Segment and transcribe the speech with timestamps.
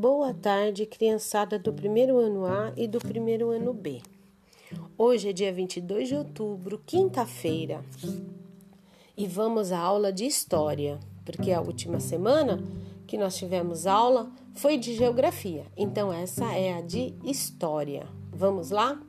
[0.00, 4.00] Boa tarde, criançada do primeiro ano A e do primeiro ano B.
[4.96, 7.84] Hoje é dia 22 de outubro, quinta-feira,
[9.16, 12.62] e vamos à aula de História, porque a última semana
[13.08, 18.06] que nós tivemos aula foi de Geografia, então essa é a de História.
[18.32, 19.02] Vamos lá?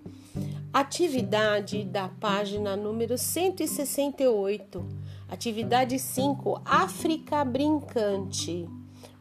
[0.73, 4.83] Atividade da página número 168,
[5.29, 8.68] atividade 5, África Brincante.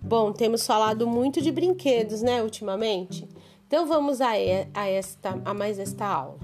[0.08, 3.28] Bom, temos falado muito de brinquedos, né, ultimamente?
[3.66, 4.30] Então vamos a,
[4.72, 6.38] a, esta, a mais esta aula.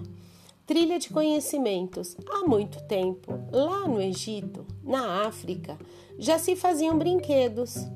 [0.67, 2.15] Trilha de conhecimentos.
[2.29, 5.79] Há muito tempo, lá no Egito, na África,
[6.19, 7.89] já se faziam brinquedos.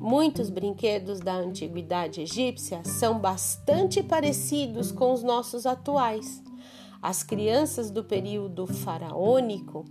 [0.00, 6.42] Muitos brinquedos da antiguidade egípcia são bastante parecidos com os nossos atuais.
[7.00, 9.84] As crianças do período faraônico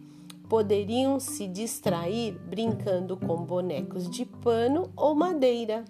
[0.54, 5.84] poderiam se distrair brincando com bonecos de pano ou madeira,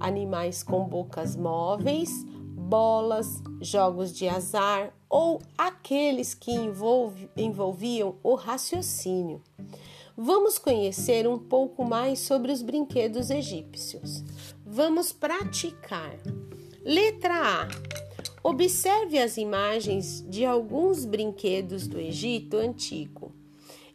[0.00, 2.24] animais com bocas móveis,
[2.56, 6.50] bolas, jogos de azar ou aqueles que
[7.36, 9.40] envolviam o raciocínio.
[10.16, 14.24] Vamos conhecer um pouco mais sobre os brinquedos egípcios.
[14.66, 16.18] Vamos praticar.
[16.84, 17.68] Letra A.
[18.42, 23.29] Observe as imagens de alguns brinquedos do Egito antigo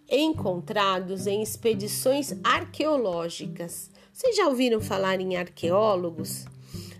[0.09, 3.89] encontrados em expedições arqueológicas.
[4.11, 6.45] Vocês já ouviram falar em arqueólogos?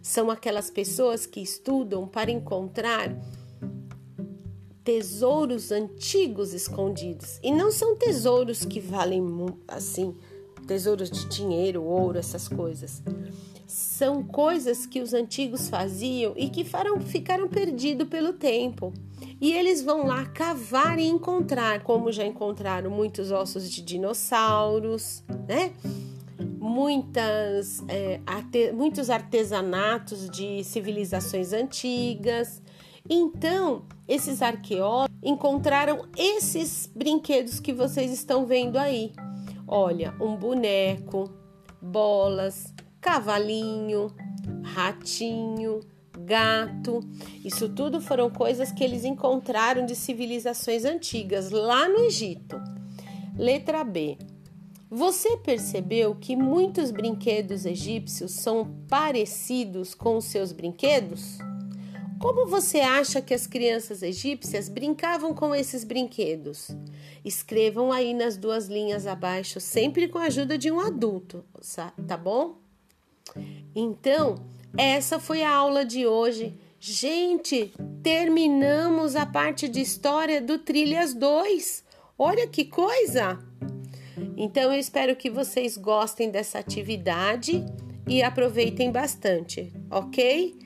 [0.02, 3.16] São aquelas pessoas que estudam para encontrar
[4.84, 7.40] tesouros antigos escondidos.
[7.42, 9.24] E não são tesouros que valem
[9.68, 10.16] assim,
[10.66, 13.02] tesouros de dinheiro, ouro, essas coisas.
[13.68, 18.94] São coisas que os antigos faziam e que foram, ficaram perdidos pelo tempo.
[19.40, 25.74] E eles vão lá cavar e encontrar, como já encontraram muitos ossos de dinossauros, né?
[26.60, 32.62] Muitas, é, arte, muitos artesanatos de civilizações antigas.
[33.10, 39.12] Então, esses arqueólogos encontraram esses brinquedos que vocês estão vendo aí.
[39.68, 41.32] Olha, um boneco,
[41.82, 44.14] bolas, cavalinho,
[44.64, 45.80] ratinho,
[46.20, 47.00] gato.
[47.44, 52.62] Isso tudo foram coisas que eles encontraram de civilizações antigas lá no Egito.
[53.38, 54.18] Letra B.
[54.90, 61.40] Você percebeu que muitos brinquedos egípcios são parecidos com os seus brinquedos?
[62.26, 66.72] Como você acha que as crianças egípcias brincavam com esses brinquedos?
[67.24, 71.46] Escrevam aí nas duas linhas abaixo, sempre com a ajuda de um adulto,
[72.08, 72.56] tá bom?
[73.76, 74.44] Então,
[74.76, 76.58] essa foi a aula de hoje.
[76.80, 77.72] Gente,
[78.02, 81.84] terminamos a parte de história do Trilhas 2.
[82.18, 83.38] Olha que coisa!
[84.36, 87.64] Então eu espero que vocês gostem dessa atividade
[88.10, 90.66] e aproveitem bastante, ok?